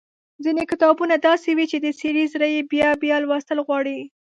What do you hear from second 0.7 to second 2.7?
کتابونه داسې وي چې د سړي زړه يې